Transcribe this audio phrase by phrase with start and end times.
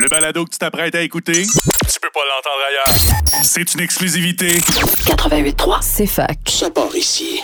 [0.00, 3.44] Le balado que tu t'apprêtes à écouter, tu peux pas l'entendre ailleurs.
[3.44, 4.48] C'est une exclusivité.
[4.48, 5.80] 88.3.
[5.82, 6.38] C'est fac.
[6.46, 7.42] Ça part ici.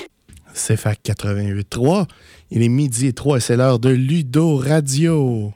[0.54, 2.06] C'est FAC 88.3.
[2.50, 5.52] Il est midi et 3 et c'est l'heure de Ludo Radio.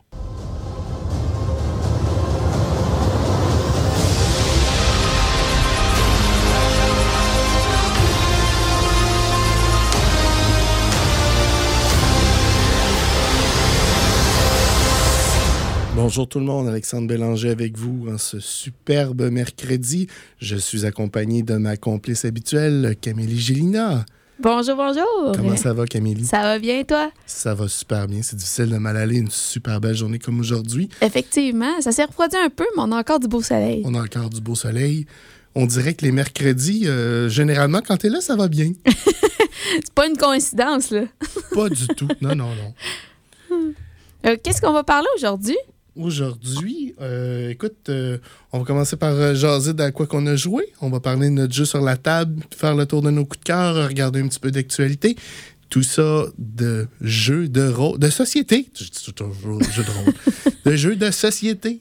[16.03, 20.07] Bonjour tout le monde, Alexandre Bélanger avec vous en ce superbe mercredi.
[20.39, 24.07] Je suis accompagné de ma complice habituelle, Camélie Gélina.
[24.39, 25.33] Bonjour, bonjour.
[25.37, 26.25] Comment ça va, Camélie?
[26.25, 27.11] Ça va bien, toi?
[27.27, 28.23] Ça va super bien.
[28.23, 30.89] C'est difficile de mal aller une super belle journée comme aujourd'hui.
[31.03, 33.83] Effectivement, ça s'est refroidi un peu, mais on a encore du beau soleil.
[33.85, 35.05] On a encore du beau soleil.
[35.55, 38.73] On dirait que les mercredis, euh, généralement, quand t'es là, ça va bien.
[38.87, 41.03] C'est pas une coïncidence, là.
[41.55, 42.09] Pas du tout.
[42.23, 42.49] Non, non,
[43.51, 43.71] non.
[44.27, 45.57] Euh, Qu'est-ce qu'on va parler aujourd'hui?
[45.97, 48.19] Aujourd'hui, euh, écoute, euh,
[48.53, 50.65] on va commencer par euh, jaser à quoi qu'on a joué.
[50.81, 53.25] On va parler de notre jeu sur la table, puis faire le tour de nos
[53.25, 55.17] coups de cœur, regarder un petit peu d'actualité.
[55.69, 58.69] Tout ça de jeux de rôle, de société.
[58.75, 60.15] Je dis toujours jeux de rôle.
[60.65, 61.81] de jeux de société.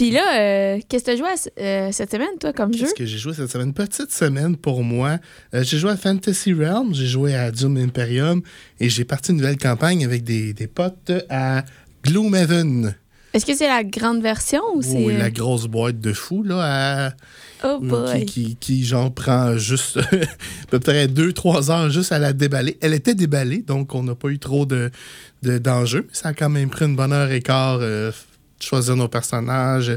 [0.00, 1.28] Puis là, euh, qu'est-ce que tu as joué
[1.60, 2.86] euh, cette semaine, toi, comme jeu?
[2.86, 3.74] Qu'est-ce que j'ai joué cette semaine?
[3.74, 5.18] Petite semaine pour moi.
[5.52, 8.40] Euh, j'ai joué à Fantasy Realm, j'ai joué à Doom Imperium
[8.80, 11.66] et j'ai parti une nouvelle campagne avec des, des potes à
[12.04, 12.94] Gloomhaven.
[13.32, 15.04] Est-ce que c'est la grande version ou c'est.
[15.04, 17.12] Oui, euh, la grosse boîte de fou, là, à-
[17.62, 18.24] Oh boy.
[18.24, 20.00] qui, qui, qui, genre, prend juste
[20.70, 22.76] peut-être deux, trois heures juste à la déballer.
[22.80, 24.90] Elle était déballée, donc on n'a pas eu trop de,
[25.42, 27.78] de- d'enjeux, mais ça a quand même pris une bonne heure et quart.
[27.80, 28.10] euh,
[28.62, 29.92] choisir nos personnages,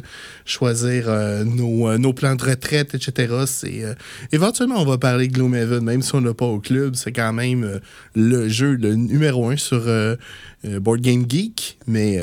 [0.45, 3.43] choisir euh, nos, euh, nos plans de retraite, etc.
[3.45, 3.93] C'est, euh,
[4.31, 6.95] éventuellement, on va parler de Gloomhaven, même si on l'a pas au club.
[6.95, 7.79] C'est quand même
[8.15, 9.83] le jeu le numéro un sur
[10.63, 12.19] Board Game Geek, mais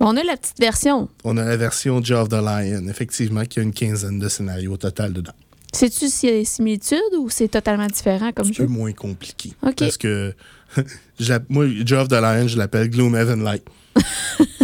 [0.00, 1.08] on a la petite version.
[1.24, 4.72] on a la version Jaw of the Lion, effectivement, qui a une quinzaine de scénarios
[4.72, 5.32] au total dedans.
[5.72, 8.66] Sais-tu s'il y a des similitudes ou c'est totalement différent comme un peu jeu?
[8.66, 9.52] moins compliqué.
[9.62, 9.76] OK.
[9.76, 10.32] Parce que
[11.48, 13.62] moi, Jaw of the Lion, je l'appelle Gloomhaven Light.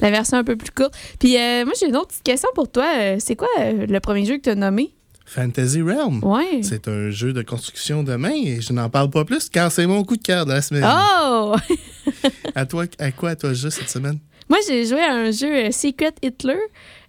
[0.00, 0.94] La version un peu plus courte.
[1.18, 2.86] Puis euh, moi, j'ai une autre petite question pour toi.
[2.98, 4.94] Euh, c'est quoi euh, le premier jeu que tu as nommé?
[5.26, 6.24] Fantasy Realm.
[6.24, 6.60] Ouais.
[6.62, 9.86] C'est un jeu de construction de main et je n'en parle pas plus car c'est
[9.86, 10.84] mon coup de cœur de la semaine.
[10.86, 11.54] Oh!
[12.54, 14.18] À toi, à quoi toi joué cette semaine?
[14.48, 16.58] Moi, j'ai joué à un jeu euh, Secret Hitler.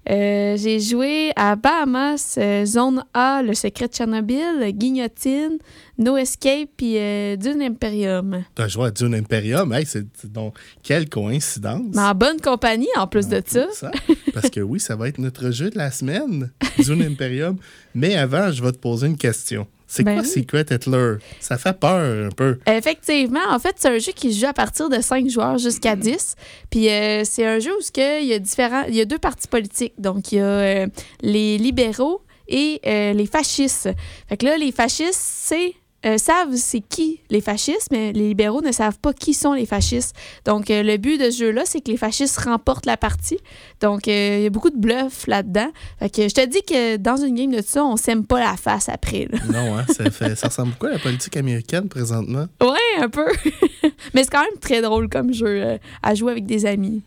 [0.10, 5.60] Euh, j'ai joué à Bahamas, euh, Zone A, Le Secret de Tchernobyl, Guignotine,
[6.00, 8.44] No Escape, puis euh, Dune Imperium.
[8.56, 9.72] Tu as joué à Dune Imperium?
[9.72, 11.94] Hey, c'est donc quelle coïncidence.
[11.94, 13.68] Mais en bonne compagnie, en plus de ça.
[13.72, 13.92] Ça,
[14.34, 17.58] Parce que oui, ça va être notre jeu de la semaine, Dune Imperium.
[17.94, 19.68] Mais avant, je vais te poser une question.
[19.90, 20.30] C'est Ben quoi oui.
[20.30, 21.16] Secret Hitler?
[21.40, 22.60] Ça fait peur un peu.
[22.68, 25.96] Effectivement, en fait, c'est un jeu qui se joue à partir de 5 joueurs jusqu'à
[25.96, 26.36] 10.
[26.70, 29.48] Puis euh, c'est un jeu où il y a différents, il y a deux partis
[29.48, 29.94] politiques.
[29.98, 30.88] Donc il y a euh,
[31.22, 33.90] les libéraux et euh, les fascistes.
[34.28, 35.74] Fait que là, les fascistes, c'est
[36.06, 39.66] euh, savent c'est qui les fascistes, mais les libéraux ne savent pas qui sont les
[39.66, 40.16] fascistes.
[40.46, 43.38] Donc, euh, le but de ce jeu-là, c'est que les fascistes remportent la partie.
[43.82, 45.70] Donc, euh, il y a beaucoup de bluff là-dedans.
[46.00, 48.56] Fait que je te dis que dans une game de ça, on s'aime pas la
[48.56, 49.28] face après.
[49.30, 49.40] là.
[49.52, 52.46] Non, hein, ça, fait, ça ressemble beaucoup à la politique américaine présentement.
[52.62, 53.28] Ouais, un peu.
[54.14, 57.04] Mais c'est quand même très drôle comme jeu à jouer avec des amis.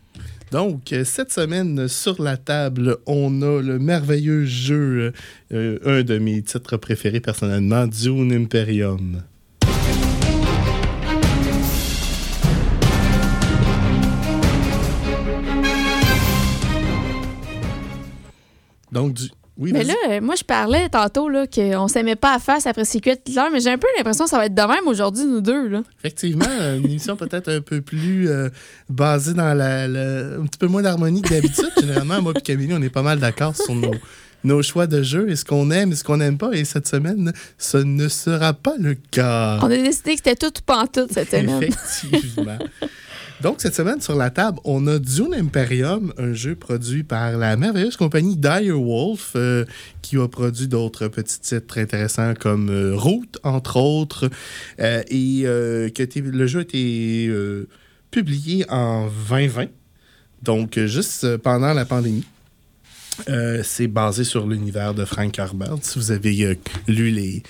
[0.53, 5.11] Donc, euh, cette semaine, sur la table, on a le merveilleux jeu,
[5.51, 9.23] euh, un de mes titres préférés personnellement, Dune Imperium.
[18.91, 19.29] Donc, du...
[19.55, 22.85] Oui, Mais là, euh, moi, je parlais tantôt là, qu'on s'aimait pas à face après
[22.85, 25.41] Secret Hitler, mais j'ai un peu l'impression que ça va être de même aujourd'hui, nous
[25.41, 25.67] deux.
[25.67, 25.83] Là.
[25.99, 28.49] Effectivement, une émission peut-être un peu plus euh,
[28.89, 31.69] basée dans la, la- un petit peu moins d'harmonie que d'habitude.
[31.79, 33.93] Généralement, moi et Camille, on est pas mal d'accord sur nos,
[34.43, 36.49] nos choix de jeu et ce qu'on aime et ce qu'on n'aime pas.
[36.53, 39.59] Et cette semaine, ce ne sera pas le cas.
[39.61, 41.61] On a décidé que c'était tout ou pantoute cette semaine.
[41.61, 42.57] Effectivement.
[43.43, 47.57] Donc, cette semaine, sur la table, on a Dune Imperium, un jeu produit par la
[47.57, 49.65] merveilleuse compagnie Direwolf, euh,
[50.01, 54.29] qui a produit d'autres petits titres intéressants comme euh, Route, entre autres.
[54.79, 57.67] euh, et euh, été- le jeu a été euh,
[58.11, 59.65] publié en 2020,
[60.41, 62.23] donc juste pendant la pandémie.
[63.63, 65.75] C'est basé sur l'univers de Frank Herbert.
[65.81, 66.57] Si vous avez
[66.87, 67.43] lu les,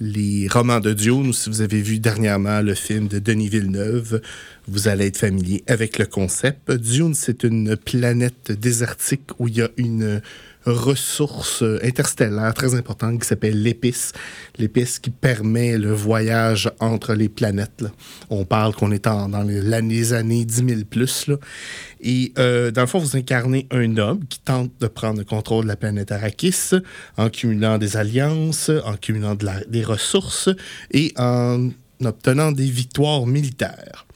[0.00, 4.20] les romans de Dune si vous avez vu dernièrement le film de Denis Villeneuve,
[4.66, 6.70] vous allez être familier avec le concept.
[6.70, 10.20] Dune, c'est une planète désertique où il y a une
[10.66, 14.12] ressource euh, interstellaire très importante qui s'appelle l'épice.
[14.58, 17.84] L'épice qui permet le voyage entre les planètes.
[18.30, 21.26] On parle qu'on est dans les, les années 10 000 plus.
[21.26, 21.36] Là.
[22.00, 25.64] Et euh, dans le fond, vous incarnez un homme qui tente de prendre le contrôle
[25.64, 26.70] de la planète Arrakis
[27.16, 30.48] en cumulant des alliances, en cumulant de la- des ressources
[30.90, 31.70] et en
[32.04, 34.06] obtenant des victoires militaires.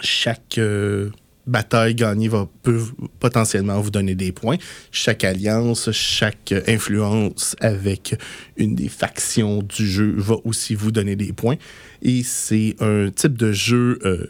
[0.00, 1.10] Chaque euh,
[1.46, 2.82] bataille gagnée va, peut
[3.20, 4.56] potentiellement vous donner des points.
[4.90, 8.14] Chaque alliance, chaque euh, influence avec
[8.56, 11.56] une des factions du jeu va aussi vous donner des points.
[12.02, 14.26] Et c'est un type de jeu euh,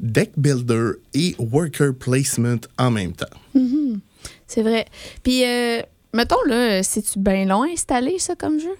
[0.00, 3.26] deck builder et worker placement en même temps.
[4.46, 4.86] C'est vrai.
[5.22, 5.80] Puis, euh,
[6.12, 8.74] mettons, là, c'est-tu bien long à installer, ça, comme jeu?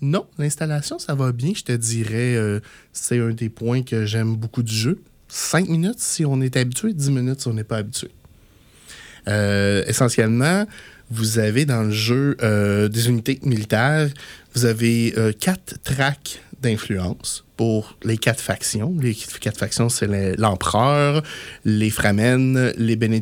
[0.00, 1.52] Non, l'installation, ça va bien.
[1.54, 2.60] Je te dirais, euh,
[2.92, 4.98] c'est un des points que j'aime beaucoup du jeu.
[5.34, 8.08] 5 minutes si on est habitué, 10 minutes si on n'est pas habitué.
[9.28, 10.66] Euh, essentiellement,
[11.10, 14.10] vous avez dans le jeu euh, des unités militaires,
[14.54, 18.94] vous avez euh, quatre tracks d'influence pour les quatre factions.
[19.00, 21.22] Les quatre factions, c'est le- l'empereur,
[21.64, 23.14] les Fremen, les Bene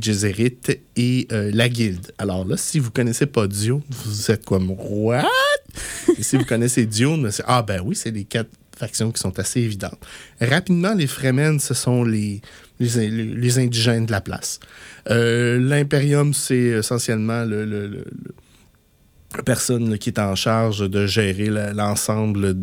[0.97, 2.13] et la guilde.
[2.19, 5.25] Alors là, si vous connaissez pas Dio, vous êtes comme «What?»
[6.19, 9.39] Et si vous connaissez Dune, c'est Ah ben oui, c'est les quatre factions qui sont
[9.39, 10.01] assez évidentes.
[10.41, 12.41] Rapidement, les Fremen, ce sont les,
[12.81, 14.59] les, indigènes de la place.
[15.11, 18.05] Euh, L'Imperium, c'est essentiellement le,
[19.45, 22.57] personne qui est en charge de gérer l'ensemble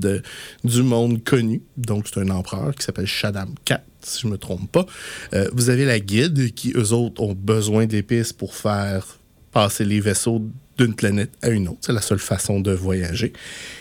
[0.64, 1.62] du monde connu.
[1.78, 4.86] Donc, c'est un empereur qui s'appelle Shaddam IV, si je ne me trompe pas.
[5.34, 9.18] Euh, vous avez la guide qui, eux autres, ont besoin d'épices pour faire
[9.52, 10.42] passer les vaisseaux
[10.78, 11.80] d'une planète à une autre.
[11.82, 13.34] C'est la seule façon de voyager.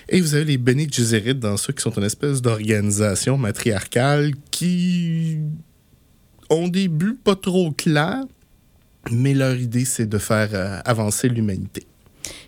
[0.09, 5.39] Et vous avez les Bene Gesserit dans ceux qui sont une espèce d'organisation matriarcale qui
[6.51, 8.25] ont des buts pas trop clairs,
[9.11, 11.87] mais leur idée, c'est de faire euh, avancer l'humanité.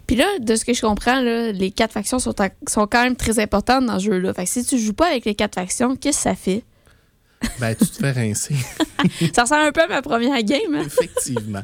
[0.06, 2.34] Puis là, de ce que je comprends, là, les quatre factions sont,
[2.66, 4.32] sont quand même très importantes dans ce jeu-là.
[4.32, 6.64] Fait que si tu joues pas avec les quatre factions, qu'est-ce que ça fait?
[7.60, 8.54] Ben, tu te fais rincer.
[9.34, 10.74] ça ressemble un peu à ma première game.
[10.74, 10.82] hein?
[10.86, 11.62] Effectivement.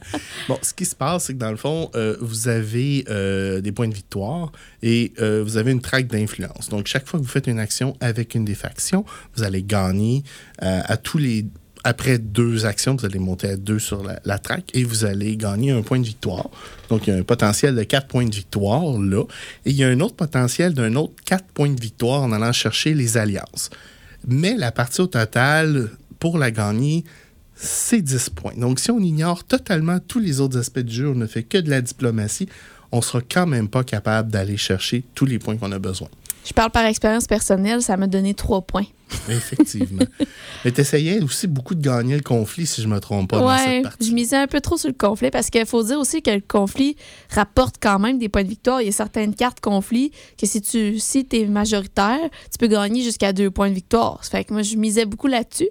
[0.49, 3.73] Bon, ce qui se passe, c'est que dans le fond, euh, vous avez euh, des
[3.73, 6.69] points de victoire et euh, vous avez une traque d'influence.
[6.69, 9.05] Donc, chaque fois que vous faites une action avec une des factions,
[9.37, 10.23] vous allez gagner
[10.59, 11.47] à tous les.
[11.87, 15.37] Après deux actions, vous allez monter à deux sur la, la traque et vous allez
[15.37, 16.49] gagner un point de victoire.
[16.89, 19.23] Donc, il y a un potentiel de quatre points de victoire là.
[19.67, 22.53] Et il y a un autre potentiel d'un autre quatre points de victoire en allant
[22.53, 23.69] chercher les alliances.
[24.27, 27.05] Mais la partie au total, pour la gagner,
[27.55, 28.55] c'est 10 points.
[28.57, 31.59] Donc, si on ignore totalement tous les autres aspects du jeu, on ne fait que
[31.59, 32.49] de la diplomatie,
[32.93, 36.09] on sera quand même pas capable d'aller chercher tous les points qu'on a besoin.
[36.45, 38.87] Je parle par expérience personnelle, ça m'a donné trois points.
[39.29, 40.05] Effectivement.
[40.65, 43.47] Mais tu essayais aussi beaucoup de gagner le conflit, si je me trompe pas, dans
[43.47, 46.31] ouais, je misais un peu trop sur le conflit parce qu'il faut dire aussi que
[46.31, 46.97] le conflit
[47.31, 48.81] rapporte quand même des points de victoire.
[48.83, 52.19] Il y a certaines cartes conflit que si tu si es majoritaire,
[52.51, 54.25] tu peux gagner jusqu'à deux points de victoire.
[54.25, 55.69] Ça fait que moi, je misais beaucoup là-dessus.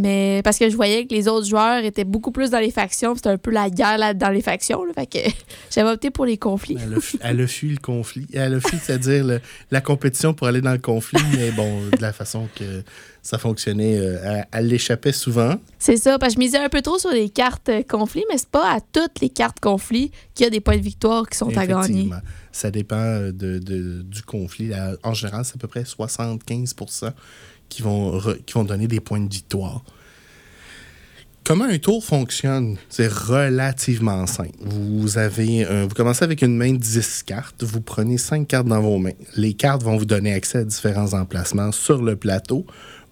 [0.00, 3.16] Mais parce que je voyais que les autres joueurs étaient beaucoup plus dans les factions.
[3.16, 4.84] C'était un peu la guerre là, dans les factions.
[4.84, 4.92] là.
[4.94, 5.18] fait que
[5.74, 6.76] j'avais opté pour les conflits.
[6.80, 8.26] Elle a, fu- elle a fui le conflit.
[8.32, 9.40] Elle a fui, c'est-à-dire le-
[9.72, 12.84] la compétition pour aller dans le conflit, mais bon, de la façon que
[13.22, 15.56] ça fonctionnait, euh, elle, elle l'échappait souvent.
[15.80, 18.38] C'est ça, parce que je misais un peu trop sur les cartes euh, conflits, mais
[18.38, 21.36] c'est pas à toutes les cartes conflits qu'il y a des points de victoire qui
[21.36, 22.08] sont à gagner.
[22.52, 24.70] Ça dépend euh, de, de- du conflit.
[25.02, 26.74] En général, c'est à peu près 75
[27.68, 29.82] qui vont, re- qui vont donner des points de victoire.
[31.44, 32.76] Comment un tour fonctionne?
[32.90, 34.50] C'est relativement simple.
[34.60, 37.62] Vous, avez un- vous commencez avec une main de 10 cartes.
[37.64, 39.12] Vous prenez 5 cartes dans vos mains.
[39.34, 42.66] Les cartes vont vous donner accès à différents emplacements sur le plateau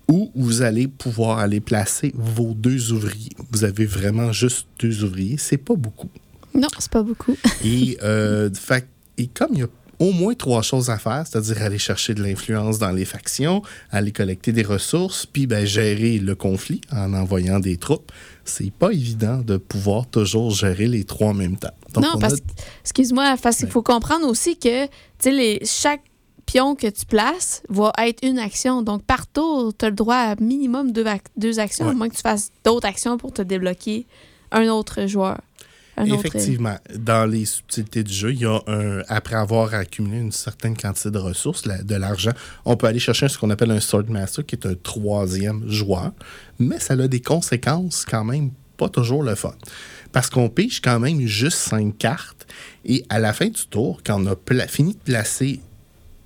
[0.08, 3.30] où vous allez pouvoir aller placer vos deux ouvriers.
[3.52, 5.36] Vous avez vraiment juste deux ouvriers.
[5.38, 6.10] C'est pas beaucoup.
[6.54, 7.36] Non, c'est pas beaucoup.
[7.64, 8.86] Et, euh, fait-
[9.16, 12.22] et comme il y a au moins trois choses à faire, c'est-à-dire aller chercher de
[12.22, 17.60] l'influence dans les factions, aller collecter des ressources, puis ben, gérer le conflit en envoyant
[17.60, 18.12] des troupes,
[18.44, 21.72] c'est pas évident de pouvoir toujours gérer les trois en même temps.
[21.94, 22.42] Donc, non, on parce a- que,
[22.82, 23.72] excuse-moi, parce qu'il Ouais.
[23.72, 24.86] faut comprendre aussi que,
[25.24, 26.02] les- chaque
[26.44, 28.82] pion que tu places va être une action.
[28.82, 31.90] Donc, par tour, tu as le droit à minimum deux actions, Ouais.
[31.90, 34.06] à moins que tu fasses d'autres actions pour te débloquer
[34.52, 35.40] un autre joueur.
[36.04, 40.76] Effectivement, dans les subtilités du jeu, il y a un, après avoir accumulé une certaine
[40.76, 42.32] quantité de ressources, de l'argent,
[42.64, 46.12] on peut aller chercher ce qu'on appelle un Sword Master, qui est un troisième joueur,
[46.58, 49.54] mais ça a des conséquences quand même pas toujours le fun.
[50.12, 52.46] Parce qu'on pige quand même juste cinq cartes,
[52.84, 55.60] et à la fin du tour, quand on a fini de placer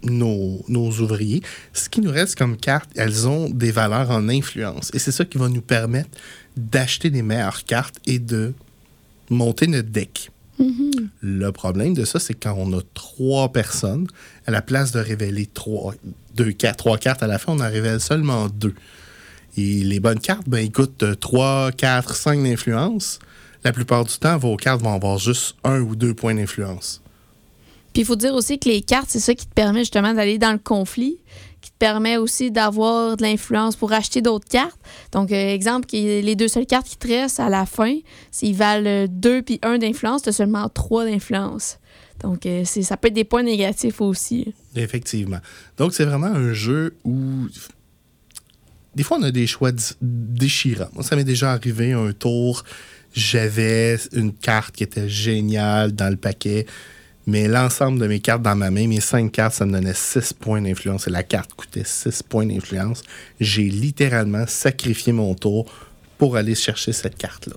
[0.02, 4.90] nos, nos ouvriers, ce qui nous reste comme cartes, elles ont des valeurs en influence.
[4.94, 6.10] Et c'est ça qui va nous permettre
[6.56, 8.54] d'acheter des meilleures cartes et de
[9.30, 10.30] monter notre deck.
[11.22, 14.06] Le problème de ça, c'est quand on a trois personnes,
[14.46, 15.94] à la place de révéler trois,
[16.34, 18.74] deux, quatre, trois cartes à la fin, on en révèle seulement deux.
[19.56, 23.18] Et les bonnes cartes, ben, ils coûtent 3, 4, 5 d'influence.
[23.64, 27.02] La plupart du temps, vos cartes vont avoir juste un ou deux points d'influence.
[27.92, 30.38] Puis il faut dire aussi que les cartes, c'est ça qui te permet justement d'aller
[30.38, 31.18] dans le conflit,
[31.80, 34.78] permet aussi d'avoir de l'influence pour acheter d'autres cartes.
[35.10, 37.96] Donc, euh, exemple, les deux seules cartes qui te restent à la fin,
[38.30, 41.78] s'ils valent 2 puis 1 d'influence, tu as seulement 3 d'influence.
[42.20, 44.54] Donc, euh, ça peut être des points négatifs aussi.
[44.76, 45.40] Effectivement.
[45.78, 47.48] Donc, c'est vraiment un jeu où.
[48.94, 49.70] Des fois, on a des choix
[50.02, 50.90] déchirants.
[50.92, 52.64] Moi, ça m'est déjà arrivé un tour.
[53.14, 56.66] J'avais une carte qui était géniale dans le paquet,
[57.30, 60.32] mais l'ensemble de mes cartes dans ma main, mes cinq cartes, ça me donnait 6
[60.32, 63.02] points d'influence et la carte coûtait 6 points d'influence.
[63.38, 65.70] J'ai littéralement sacrifié mon tour
[66.18, 67.54] pour aller chercher cette carte-là.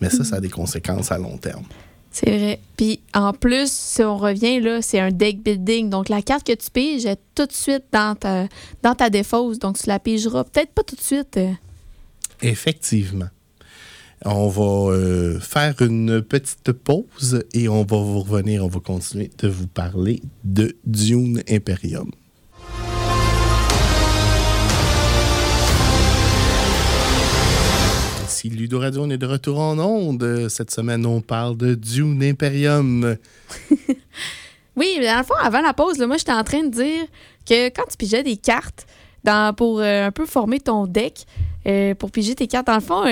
[0.00, 1.64] Mais ça, ça a des conséquences à long terme.
[2.10, 2.60] C'est vrai.
[2.76, 5.88] Puis en plus, si on revient, là, c'est un deck building.
[5.88, 8.48] Donc la carte que tu piges est tout de suite dans ta,
[8.82, 9.60] dans ta défausse.
[9.60, 11.38] Donc tu la pigeras peut-être pas tout de suite.
[12.42, 13.28] Effectivement.
[14.24, 18.64] On va euh, faire une petite pause et on va vous revenir.
[18.64, 22.10] On va continuer de vous parler de Dune Imperium.
[28.28, 32.22] Si Ludo Radio on est de retour en onde, cette semaine on parle de Dune
[32.22, 33.16] Imperium.
[34.76, 37.06] Oui, mais dans le fond, avant la pause, moi, j'étais en train de dire
[37.48, 38.86] que quand tu pigeais des cartes
[39.56, 41.26] pour euh, un peu former ton deck,
[41.66, 43.04] euh, pour piger tes cartes, dans le fond,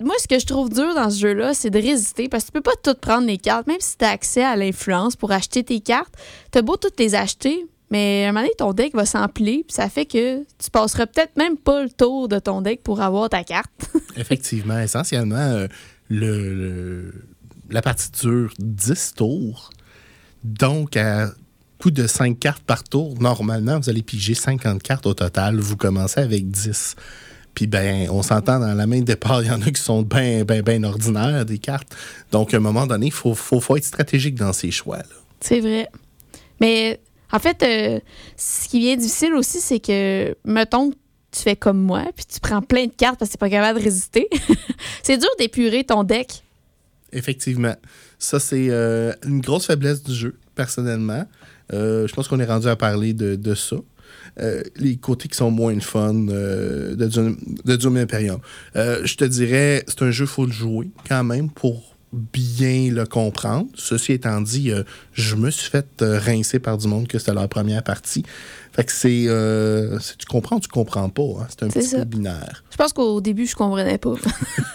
[0.00, 2.52] moi, ce que je trouve dur dans ce jeu-là, c'est de résister parce que tu
[2.52, 5.64] peux pas toutes prendre les cartes, même si tu as accès à l'influence pour acheter
[5.64, 6.14] tes cartes.
[6.52, 9.64] Tu as beau toutes les acheter, mais à un moment donné, ton deck va s'empiler,
[9.66, 13.00] puis ça fait que tu passeras peut-être même pas le tour de ton deck pour
[13.00, 13.70] avoir ta carte.
[14.16, 15.66] Effectivement, essentiellement, euh,
[16.08, 17.12] le-
[17.70, 19.70] la partie dure 10 tours.
[20.44, 21.30] Donc, à
[21.80, 25.58] coup de 5 cartes par tour, normalement, vous allez piger 50 cartes au total.
[25.58, 26.94] Vous commencez avec 10.
[27.56, 30.02] Puis, ben, on s'entend dans la main de départ, il y en a qui sont
[30.02, 31.88] bien, bien, bien ordinaires, des cartes.
[32.30, 34.98] Donc, à un moment donné, il faut, faut, faut être stratégique dans ses choix.
[35.40, 35.88] C'est vrai.
[36.60, 37.00] Mais
[37.32, 37.98] en fait, euh,
[38.36, 40.90] ce qui vient difficile aussi, c'est que, mettons,
[41.32, 43.78] tu fais comme moi, puis tu prends plein de cartes parce que tu pas capable
[43.78, 44.28] de résister.
[45.02, 46.42] c'est dur d'épurer ton deck.
[47.10, 47.74] Effectivement.
[48.18, 51.24] Ça, c'est euh, une grosse faiblesse du jeu, personnellement.
[51.72, 53.76] Euh, je pense qu'on est rendu à parler de, de ça.
[54.38, 58.38] Euh, les côtés qui sont moins le fun euh, de, Dune, de Imperium.
[58.76, 63.04] Euh, je te dirais, c'est un jeu, faut le jouer quand même pour bien le
[63.06, 63.68] comprendre.
[63.74, 67.34] Ceci étant dit, euh, je me suis fait euh, rincer par du monde que c'était
[67.34, 68.24] leur première partie.
[68.72, 71.22] Fait que c'est, euh, tu comprends ou tu comprends pas.
[71.40, 71.46] hein?
[71.48, 71.98] C'est un petit ça.
[71.98, 72.64] peu binaire.
[72.70, 74.14] Je pense qu'au début, je comprenais pas.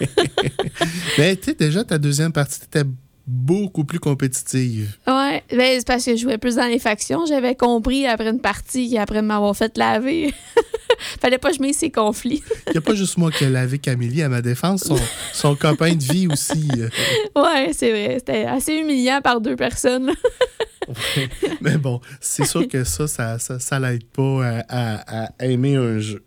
[1.18, 2.84] Mais tu sais, déjà, ta deuxième partie était
[3.26, 4.96] beaucoup plus compétitive.
[5.06, 7.24] ouais, ben, c'est parce que je jouais plus dans les factions.
[7.26, 10.34] J'avais compris après une partie, après m'avoir fait laver.
[11.20, 12.42] Fallait pas que je mette ces conflits.
[12.68, 14.98] Il n'y a pas juste moi qui ai lavé Camélie à ma défense, son,
[15.32, 16.68] son copain de vie aussi.
[16.78, 16.88] euh.
[17.42, 18.16] ouais, c'est vrai.
[18.18, 20.12] C'était assez humiliant par deux personnes.
[21.60, 25.76] Mais bon, c'est sûr que ça, ça, ça, ça l'aide pas à, à- à aimer
[25.76, 26.22] un jeu.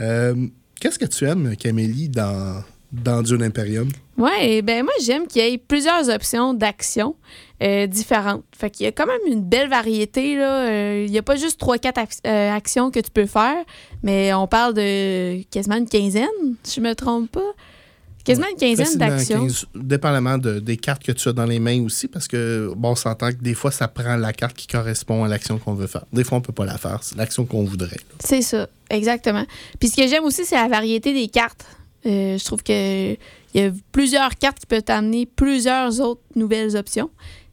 [0.00, 0.34] Euh,
[0.80, 3.88] Qu'est-ce que tu aimes, Camélie, dans, dans Dune Imperium?
[4.18, 7.14] Ouais, ben moi j'aime qu'il y ait plusieurs options d'action
[7.62, 8.42] euh, différentes.
[8.56, 10.68] Fait qu'il y a quand même une belle variété là.
[10.68, 13.64] Euh, il y a pas juste 3-4 actions que tu peux faire,
[14.02, 16.26] mais on parle de quasiment une quinzaine,
[16.62, 17.52] si je me trompe pas.
[18.22, 19.40] Quasiment une quinzaine d'actions.
[19.46, 22.90] 15, dépendamment de- des cartes que tu as dans les mains aussi, parce que, bon,
[22.90, 25.86] on s'entend que des fois, ça prend la carte qui correspond à l'action qu'on veut
[25.86, 26.04] faire.
[26.12, 26.98] Des fois, on peut pas la faire.
[27.02, 27.96] C'est l'action qu'on voudrait.
[28.22, 29.46] C'est ça, exactement.
[29.80, 31.64] Puis ce que j'aime aussi, c'est la variété des cartes.
[32.06, 33.18] Euh, je trouve que il
[33.54, 37.10] y a plusieurs cartes qui peuvent t'amener plusieurs autres nouvelles options.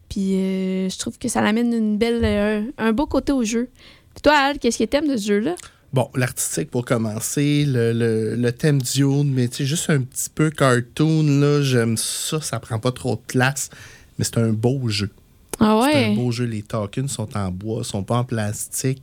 [0.09, 3.69] Puis euh, je trouve que ça amène une belle, euh, un beau côté au jeu.
[4.13, 5.55] Puis toi, Al, qu'est-ce que t'aimes de ce jeu-là?
[5.93, 10.49] Bon, l'artistique pour commencer, le, le- thème Dune, mais tu sais, juste un petit peu
[10.49, 13.69] cartoon, là, j'aime ça, ça prend pas trop de place,
[14.17, 15.09] mais c'est un beau jeu.
[15.59, 19.01] Ah C'est un beau jeu, les tokens sont en bois, sont pas en plastique.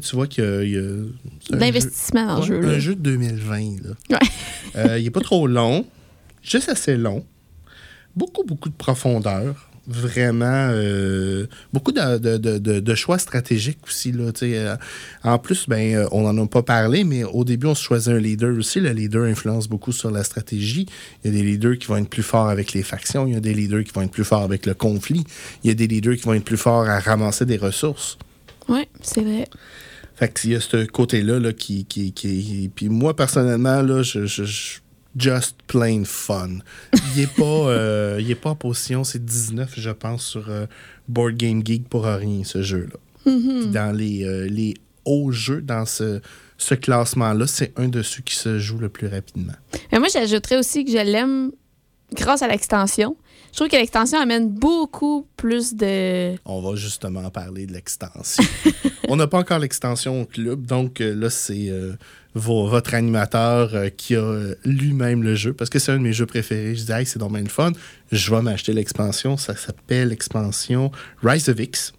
[0.00, 1.54] Tu, vois qu'il y a...
[1.54, 2.74] a- D'investissement dans jeu- le jeu.
[2.74, 3.90] Un jeu de 2020, là.
[4.10, 4.18] Ouais.
[4.76, 5.84] Euh, il est pas trop long,
[6.42, 7.24] juste assez long.
[8.16, 9.69] Beaucoup, beaucoup de profondeur.
[9.92, 14.12] Vraiment, euh, beaucoup de, de- de- de- choix stratégiques aussi.
[14.12, 14.30] Là.
[14.42, 14.76] Euh,
[15.24, 18.12] en plus, ben, euh, on n'en a pas parlé, mais au début, on se choisit
[18.12, 18.78] un leader aussi.
[18.78, 20.86] Le leader influence beaucoup sur la stratégie.
[21.24, 23.26] Il y a des leaders qui vont être plus forts avec les factions.
[23.26, 25.24] Il y a des leaders qui vont être plus forts avec le conflit.
[25.64, 28.16] Il y a des leaders qui vont être plus forts à ramasser des ressources.
[28.68, 29.48] Ouais, c'est vrai.
[30.14, 34.26] Fait qu'il y a ce côté-là là, qui, qui, qui- Puis moi, personnellement, là, je,
[34.26, 34.79] je- je-
[35.16, 36.58] just plain fun.
[36.92, 40.66] Il n'est pas, euh, il est pas en position, c'est 19, je pense, sur euh,
[41.08, 42.96] Board Game Geek pour rien, ce jeu-là.
[43.24, 44.74] Puis Dans les, euh, les
[45.04, 46.20] hauts jeux, dans ce,
[46.56, 49.54] ce classement-là, c'est un de ceux qui se joue le plus rapidement.
[49.92, 51.52] Mais moi, j'ajouterais aussi que je l'aime
[52.14, 53.16] grâce à l'extension.
[53.52, 56.36] Je trouve que l'extension amène beaucoup plus de.
[56.44, 58.44] On va justement parler de l'extension.
[59.10, 61.94] On n'a pas encore l'extension au club, donc euh, là, c'est euh,
[62.34, 66.12] vo- votre animateur euh, qui a lui-même le jeu, parce que c'est un de mes
[66.12, 66.76] jeux préférés.
[66.76, 67.72] Je dis, hey, c'est dommage le fun.
[68.12, 69.36] Je vais m'acheter l'expansion.
[69.36, 70.92] Ça s'appelle l'expansion
[71.24, 71.92] Rise of X.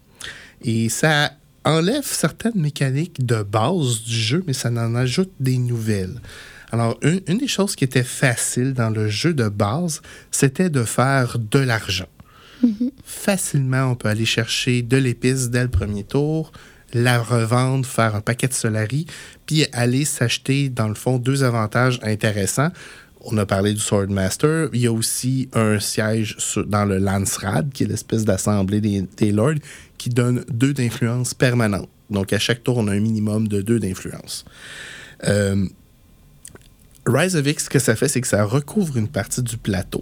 [0.64, 1.34] Et ça
[1.66, 6.22] enlève certaines mécaniques de base du jeu, mais ça en ajoute des nouvelles.
[6.72, 10.02] Alors, une, une des choses qui était facile dans le jeu de base,
[10.32, 12.08] c'était de faire de l'argent
[13.04, 16.52] facilement, on peut aller chercher de l'épice dès le premier tour,
[16.94, 19.06] la revendre, faire un paquet de Solari,
[19.46, 22.70] puis aller s'acheter, dans le fond, deux avantages intéressants.
[23.24, 24.70] On a parlé du Swordmaster.
[24.74, 29.60] Il y a aussi un siège dans le Lansrad, qui est l'espèce d'assemblée des, lords,
[29.98, 31.90] qui donne deux d'influence permanente.
[32.10, 34.44] Donc, à chaque tour, on a un minimum de deux d'influence.
[35.28, 35.68] Euh,
[37.06, 40.02] Rise of X, ce que ça fait, c'est que ça recouvre une partie du plateau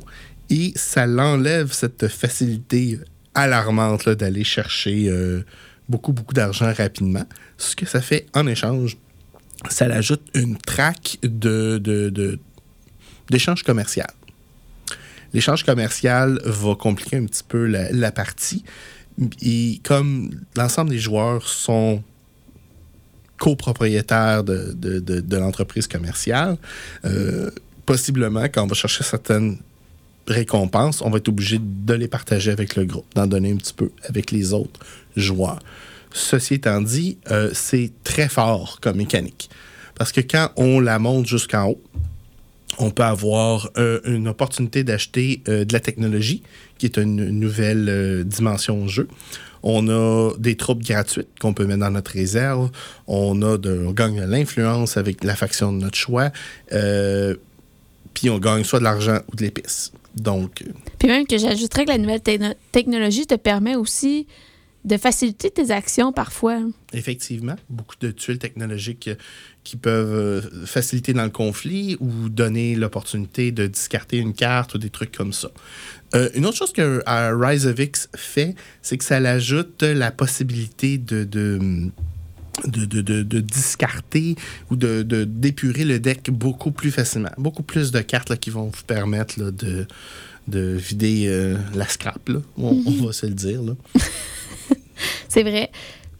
[0.50, 3.00] et ça l'enlève cette facilité
[3.36, 5.44] alarmante d'aller chercher euh,
[5.90, 7.26] beaucoup, beaucoup d'argent rapidement.
[7.58, 8.98] Ce que ça fait en échange,
[9.70, 12.40] ça l'ajoute une traque de, de- de-
[13.30, 14.10] d'échange commercial.
[15.34, 18.64] L'échange commercial va compliquer un petit peu la, partie.
[19.42, 22.02] Et comme l'ensemble des joueurs sont
[23.38, 26.58] copropriétaires de, de- de- de l'entreprise commerciale,
[27.06, 27.50] euh,
[27.86, 29.58] possiblement, quand on va chercher certaines
[30.30, 33.74] récompenses, on va être obligé de les partager avec le groupe, d'en donner un petit
[33.74, 34.80] peu avec les autres
[35.16, 35.60] joueurs.
[36.12, 39.50] Ceci étant dit, euh, c'est très fort comme mécanique.
[39.96, 41.82] Parce que quand on la monte jusqu'en haut,
[42.78, 46.44] on peut avoir euh, une opportunité d'acheter euh, de la technologie,
[46.78, 49.08] qui est une nouvelle dimension au jeu.
[49.64, 52.70] On a des troupes gratuites qu'on peut mettre dans notre réserve.
[53.08, 56.32] On, a de, on gagne l'influence avec la faction de notre choix.
[56.72, 57.36] Euh,
[58.20, 59.94] puis on gagne soit de l'argent ou de l'épice.
[60.14, 64.28] Donc, euh, Puis même que j'ajouterais que la nouvelle techno- technologie te permet aussi
[64.84, 66.60] de faciliter tes actions parfois.
[66.92, 69.16] effectivement, beaucoup de tuiles technologiques euh,
[69.64, 74.78] qui peuvent euh, faciliter dans le conflit ou donner l'opportunité de discarter une carte ou
[74.78, 75.50] des trucs comme ça.
[76.16, 80.98] Euh, une autre chose que Rise of X fait, c'est que ça ajoute la possibilité
[80.98, 81.90] de, de,
[82.68, 84.36] de, de- de- de discarter
[84.72, 87.32] ou de, de- d'épurer le deck beaucoup plus facilement.
[87.38, 89.86] Beaucoup plus de cartes là, qui vont vous permettre là, de,
[90.48, 92.40] de vider euh, la scrap, là.
[92.58, 93.62] On, on va se le dire.
[93.62, 93.74] Là.
[95.30, 95.72] C'est vrai.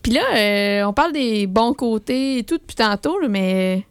[0.02, 3.86] Puis là, euh, on parle des bons côtés et tout depuis tantôt, mais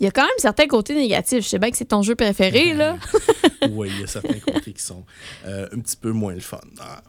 [0.00, 1.42] il y a quand même certains côtés négatifs.
[1.44, 2.96] Je sais bien que c'est ton jeu préféré, là.
[3.70, 5.04] oui, il y a certains côtés qui sont
[5.46, 6.60] euh, un petit peu moins le fun.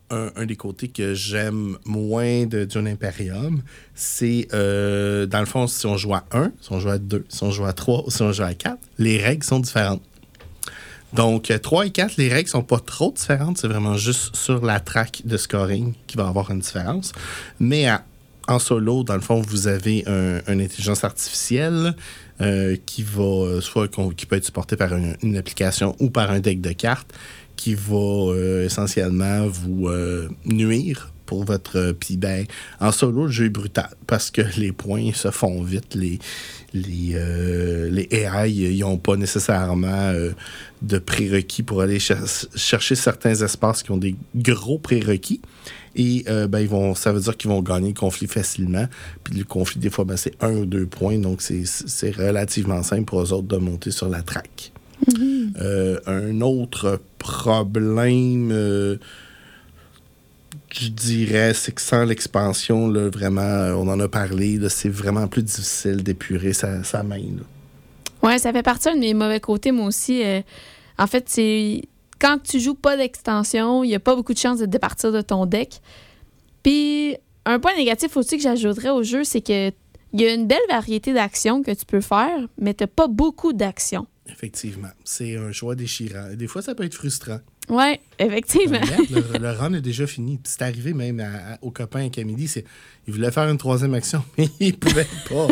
[0.10, 3.62] Un, un des côtés que j'aime moins de Dune Imperium,
[3.94, 7.26] c'est, euh, dans le fond, si on joue à 1, si on joue à 2,
[7.30, 10.02] si on joue à 3 ou si on joue à 4, les règles sont différentes.
[11.14, 13.58] Donc, 3 et 4, les règles sont pas trop différentes.
[13.58, 17.14] C'est vraiment juste sur la track de scoring qui va avoir une différence.
[17.60, 18.04] Mais à-
[18.50, 21.96] en solo, dans le fond, vous avez un- une intelligence artificielle
[22.42, 26.40] euh, qui va euh, soit qui peut être supportée par une, application ou par un
[26.40, 27.12] deck de cartes
[27.56, 29.90] qui va euh, essentiellement vous
[30.46, 32.46] nuire pour votre puis ben
[32.80, 36.20] en solo le jeu est brutal parce que les points se font vite les
[36.74, 37.18] les
[37.90, 40.14] les AI n'ont pas nécessairement
[40.82, 42.24] de prérequis pour aller cher-
[42.56, 45.42] chercher certains espaces qui ont des gros prérequis
[45.98, 48.88] et euh, ben, ils vont, ça veut dire qu'ils vont gagner le conflit facilement.
[49.24, 51.18] Puis le conflit, des fois, ben, c'est un ou deux points.
[51.18, 54.72] Donc, c'est- relativement simple pour eux autres de monter sur la traque.
[55.62, 58.98] Euh, un autre problème, euh,
[60.72, 63.42] je dirais, c'est que sans l'expansion, vraiment,
[63.80, 67.18] on en a parlé, c'est vraiment plus difficile d'épurer sa, sa main.
[67.18, 67.44] là.
[68.28, 70.22] Ouais, ça fait partie de mes mauvais côtés, moi aussi.
[70.98, 71.84] En fait, c'est
[72.20, 75.22] quand tu joues pas d'extension, il y a pas beaucoup de chances de départir de
[75.22, 75.82] ton deck.
[76.64, 79.72] Puis, un point négatif aussi que j'ajouterais au jeu, c'est que
[80.14, 83.52] il y a une belle variété d'actions que tu peux faire, mais tu pas beaucoup
[83.54, 84.08] d'actions.
[84.30, 86.30] Effectivement, c'est un choix déchirant.
[86.34, 87.40] Des fois, ça peut être frustrant.
[87.70, 88.80] Ouais, effectivement.
[89.10, 90.40] Le, le run est déjà fini.
[90.46, 92.48] C'est arrivé même à- à- au copain Camille.
[92.48, 92.64] C'est,
[93.08, 95.48] il voulait faire une troisième action, mais il pouvait pas.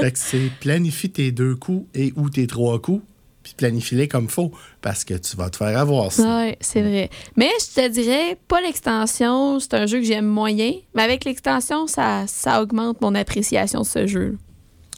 [0.00, 3.02] fait que c'est planifie tes deux coups et ou tes trois coups,
[3.44, 4.50] puis planifie-les comme faut,
[4.82, 6.10] parce que tu vas te faire avoir.
[6.10, 6.38] sinon.
[6.38, 7.10] Ouais, c'est vrai.
[7.36, 11.86] Mais je te dirais, pas l'extension, c'est un jeu que j'aime moyen, mais avec l'extension,
[11.86, 14.38] ça, ça augmente mon appréciation de ce jeu.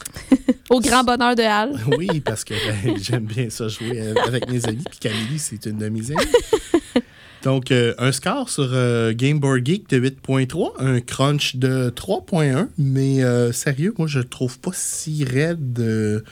[0.71, 1.79] Au grand bonheur de Hal.
[1.99, 4.85] Oui, parce que ben, j'aime bien ça jouer avec mes amis.
[4.89, 7.03] Puis Camille, c'est une de mes amies.
[7.47, 12.69] Donc, euh, un score sur euh, Game Board Geek de 8.3, un crunch de 3.1.
[12.77, 16.25] Mais euh, sérieux, moi, je le trouve pas si raide.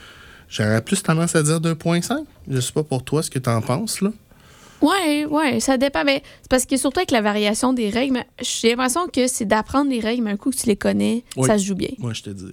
[0.55, 2.23] J'aurais plus tendance à dire 2.5.
[2.49, 4.11] Je sais pas pour toi ce que tu en penses, là.
[4.81, 6.03] Ouais, ouais, ça dépend.
[6.05, 9.45] Mais c'est parce que surtout avec la variation des règles, mais j'ai l'impression que c'est
[9.45, 11.47] d'apprendre les règles, mais un coup que tu les connais, Oui.
[11.47, 11.89] ça se joue bien.
[11.97, 12.51] Moi, je te dis.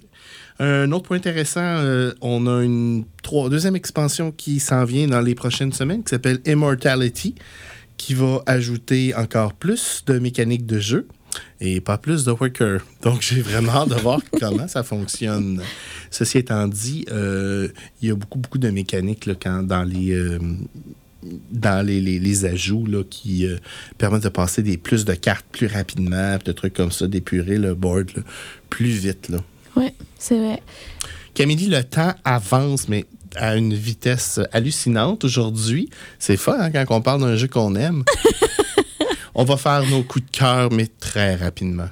[0.59, 5.21] Un autre point intéressant, euh, on a une trois- deuxième expansion qui s'en vient dans
[5.21, 7.35] les prochaines semaines qui s'appelle Immortality,
[7.97, 11.07] qui va ajouter encore plus de mécaniques de jeu
[11.59, 12.79] et pas plus de worker.
[13.01, 15.61] Donc, j'ai vraiment hâte de voir comment ça fonctionne.
[16.11, 17.69] Ceci étant dit, euh,
[18.01, 20.11] il y a beaucoup, beaucoup de mécaniques là, quand, dans les.
[20.11, 20.39] euh,
[21.51, 23.55] dans les, les- les ajouts là, qui euh,
[23.97, 27.57] permettent de passer des plus de cartes plus rapidement, puis de trucs comme ça, d'épurer
[27.57, 28.23] le board là,
[28.69, 29.31] plus vite.
[29.77, 30.61] Ouais, c'est vrai.
[31.33, 33.05] Camille, le temps avance, mais
[33.37, 35.89] à une vitesse hallucinante aujourd'hui.
[36.19, 38.03] C'est fun hein, quand on parle d'un jeu qu'on aime.
[39.35, 41.89] on va faire nos coups de cœur, mais très rapidement.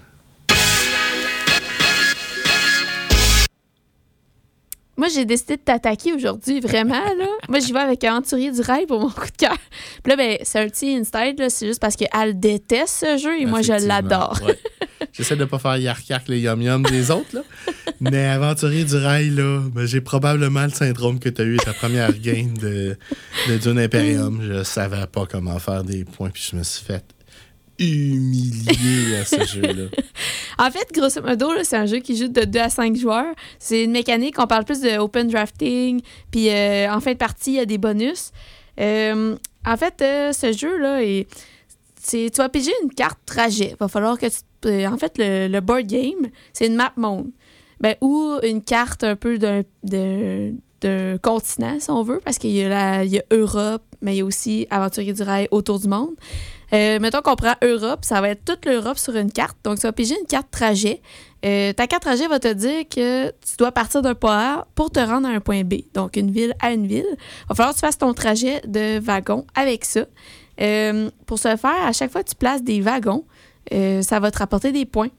[4.97, 7.25] Moi, j'ai décidé de t'attaquer aujourd'hui, vraiment, là.
[7.49, 9.57] Moi, j'y vais avec Aventurier du Rail pour mon coup de cœur.
[10.03, 11.43] Puis là, ben, c'est un petit inside.
[11.49, 14.39] C'est juste parce qu'elle déteste ce jeu et moi, je l'adore.
[14.45, 14.59] ouais.
[15.11, 17.41] J'essaie de pas faire yark-yark les yum-yum des autres, là.
[17.99, 21.63] Mais Aventurier du Rail, là, ben, j'ai probablement le syndrome que tu as eu à
[21.63, 22.95] ta première game de,
[23.49, 24.39] de Dune Imperium.
[24.47, 27.03] Je savais pas comment faire des points, puis je me suis fait
[27.81, 29.89] humilier à ce jeu-là.
[30.57, 33.33] En fait, grosso modo, c'est un jeu qui joue de 2 à 5 joueurs.
[33.59, 37.51] C'est une mécanique, on parle plus de open drafting, puis euh, en fin de partie,
[37.51, 38.31] il y a des bonus.
[38.79, 41.27] Euh, en fait, euh, ce jeu-là, est-
[41.99, 43.75] c'est- tu vas piger une carte trajet.
[43.79, 44.85] va falloir que tu...
[44.87, 47.29] en fait, le, le board game, c'est une map monde.
[47.79, 49.63] Ben, ou une carte un peu d'un
[51.21, 54.17] continent, si on veut, parce qu'il y, a la- il y a Europe, mais il
[54.19, 56.15] y a aussi Aventurier du Rail autour du monde.
[56.73, 59.57] Euh, mettons qu'on prend Europe, ça va être toute l'Europe sur une carte.
[59.63, 61.01] Donc, tu vas piger une carte trajet.
[61.43, 64.91] Euh, ta carte trajet va te dire que tu dois partir d'un point A pour
[64.91, 65.75] te rendre à un point B.
[65.93, 67.05] Donc, une ville à une ville.
[67.09, 70.05] Il va falloir que tu fasses ton trajet de wagon avec ça.
[70.61, 73.25] Euh, pour ce faire, à chaque fois que tu places des wagons,
[73.73, 75.09] euh, ça va te rapporter des points.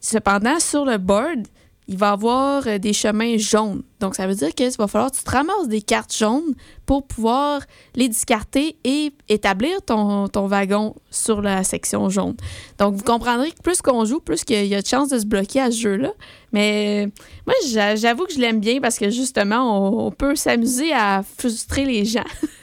[0.00, 1.46] Cependant, sur le board,
[1.88, 3.82] il va avoir euh, des chemins jaunes.
[4.00, 7.06] Donc, ça veut dire que va falloir que tu te ramasses des cartes jaunes pour
[7.06, 7.62] pouvoir
[7.94, 12.36] les discarter et établir ton, wagon sur la section jaune.
[12.78, 15.26] Donc, vous comprendrez que plus qu'on joue, plus qu'il y a de chances de se
[15.26, 16.12] bloquer à ce jeu-là.
[16.52, 17.08] Mais
[17.46, 21.84] moi, j'a- j'avoue que je l'aime bien parce que justement, on peut s'amuser à frustrer
[21.84, 22.24] les gens.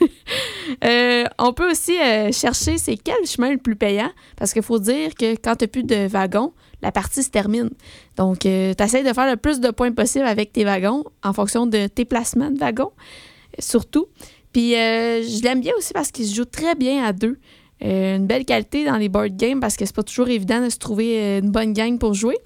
[0.82, 4.78] Euh, on peut aussi euh, chercher c'est quel chemin le plus payant parce qu'il faut
[4.78, 7.70] dire que quand tu n'as plus de wagons, la partie se termine.
[8.16, 11.66] Donc, tu essaies de faire le plus de points possible avec tes wagons en fonction
[11.66, 14.06] de tes placements de wagons, euh, surtout.
[14.52, 17.38] Puis, euh, je l'aime bien aussi parce qu'il se joue très bien à deux.
[17.84, 20.70] Euh, une belle qualité dans les board games parce que c'est pas toujours évident de
[20.70, 22.36] se trouver euh, une bonne gang pour jouer.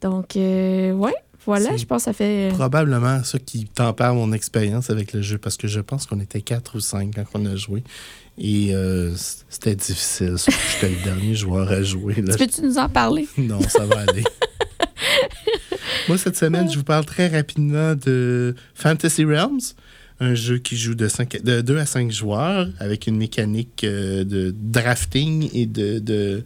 [0.00, 1.14] Donc, euh, ouais,
[1.46, 2.50] voilà, je pense que ça fait.
[2.50, 6.20] euh, Probablement ça qui tempère mon expérience avec le jeu, parce que je pense qu'on
[6.20, 7.82] était quatre ou cinq quand on a joué.
[8.38, 9.12] Et euh,
[9.48, 10.36] c'était difficile.
[10.38, 12.14] J'étais le dernier joueur à jouer.
[12.22, 12.36] là.
[12.36, 13.26] Peux-tu nous en parler?
[13.38, 14.24] Non, ça va aller.
[16.08, 19.60] Moi, cette semaine, je vous parle très rapidement de Fantasy Realms,
[20.20, 24.22] un jeu qui joue de, 5 de 2 à 5 joueurs avec une mécanique euh,
[24.24, 26.44] de drafting et de, de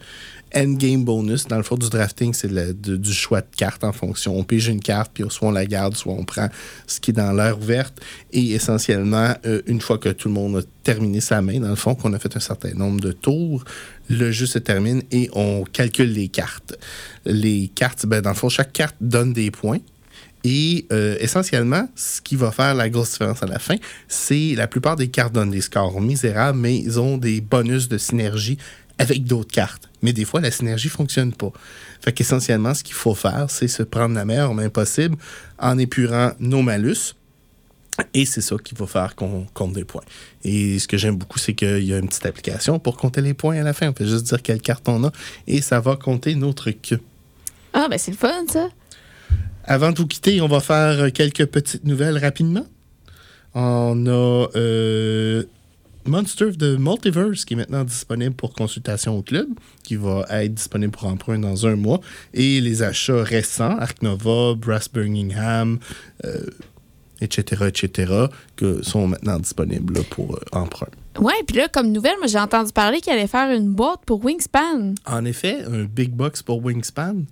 [0.55, 1.47] endgame bonus.
[1.47, 4.37] Dans le fond, du drafting, c'est du choix de cartes en fonction.
[4.37, 6.49] On pige une carte, puis soit on la garde, soit on prend
[6.87, 8.01] ce qui est dans l'air ouverte.
[8.33, 11.75] Et essentiellement, euh, une fois que tout le monde a terminé sa main, dans le
[11.75, 13.65] fond, qu'on a fait un certain nombre de tours,
[14.09, 16.77] le jeu se termine et on calcule les cartes.
[17.25, 19.81] Les cartes, ben, dans le fond, chaque carte donne des points.
[20.45, 23.77] Et euh, essentiellement, ce qui va faire la grosse différence à la fin,
[24.09, 27.97] c'est la plupart des cartes donnent des scores misérables, mais ils ont des bonus de
[27.97, 28.59] synergie
[28.99, 29.89] avec d'autres cartes.
[30.03, 31.51] Mais des fois, la synergie fonctionne pas.
[32.03, 35.17] Fait qu'essentiellement, ce qu'il faut faire, c'est se prendre la meilleure main possible
[35.59, 37.15] en épurant nos malus.
[38.13, 40.03] Et c'est ça qui va faire qu'on compte des points.
[40.43, 43.35] Et ce que j'aime beaucoup, c'est qu'il y a une petite application pour compter les
[43.35, 43.89] points à la fin.
[43.89, 45.13] On fait juste dire quelle carte on a
[45.47, 46.97] et ça va compter nos trucs.
[47.73, 48.69] Ah, ben c'est le fun, ça.
[49.67, 52.67] Avant de vous quitter, on va faire quelques petites nouvelles rapidement.
[53.55, 55.45] On a euh,
[56.07, 59.47] Monster of the Multiverse qui est maintenant disponible pour consultation au club,
[59.83, 62.01] qui va être disponible pour emprunt dans un mois.
[62.35, 65.79] Et les achats récents, Ark Nova, Brass Birmingham,
[66.25, 66.47] euh,
[67.21, 70.89] etc., etc., que sont maintenant disponibles là, pour euh, emprunt.
[71.19, 74.23] Ouais, puis là, comme nouvelle, moi, j'ai entendu parler qu'il allait faire une boîte pour
[74.25, 74.95] Wingspan.
[75.07, 77.23] En effet, un big box pour Wingspan.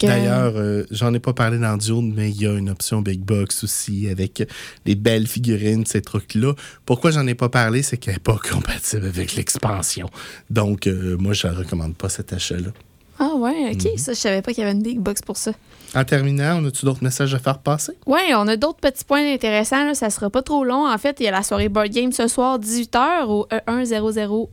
[0.00, 3.20] D'ailleurs, euh, j'en ai pas parlé dans Dune, mais il y a une option Big
[3.20, 4.42] Box aussi avec
[4.86, 6.54] les belles figurines, ces trucs-là.
[6.84, 10.08] Pourquoi j'en ai pas parlé, c'est qu'elle n'est pas compatible avec l'expansion.
[10.50, 12.70] Donc, euh, moi, je ne recommande pas cet achat-là.
[13.18, 13.84] Ah ouais, OK.
[13.84, 13.98] Mhm.
[13.98, 15.52] Ça, je savais pas qu'il y avait une big box pour ça.
[15.94, 17.92] En terminant, on a-tu d'autres messages à faire passer?
[18.06, 19.84] Oui, on a d'autres petits points intéressants.
[19.84, 19.94] Là.
[19.94, 20.86] Ça sera pas trop long.
[20.86, 24.48] En fait, il y a la soirée board game ce soir, 18h au E E1001.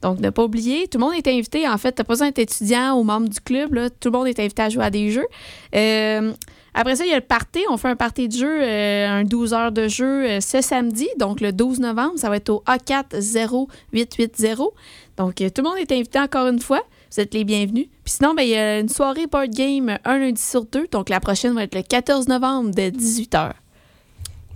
[0.00, 1.68] Donc, ne pas oublier, tout le monde est invité.
[1.68, 3.74] En fait, tu pas besoin d'être étudiant ou membre du club.
[3.74, 3.90] Là.
[3.90, 5.26] Tout le monde est invité à jouer à des jeux.
[5.74, 6.32] Euh,
[6.74, 7.60] après ça, il y a le party.
[7.68, 11.08] On fait un party de jeu, euh, un 12 heures de jeu euh, ce samedi,
[11.18, 12.12] donc le 12 novembre.
[12.16, 14.68] Ça va être au A40880.
[15.16, 16.82] Donc, euh, tout le monde est invité encore une fois.
[17.12, 17.86] Vous êtes les bienvenus.
[18.04, 20.86] Puis sinon, ben, il y a une soirée board game un lundi sur deux.
[20.90, 23.52] Donc, la prochaine va être le 14 novembre dès 18h.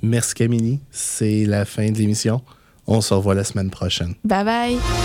[0.02, 2.42] Merci Camille, c'est la fin de l'émission.
[2.86, 4.14] On se revoit la semaine prochaine.
[4.24, 5.03] Bye bye!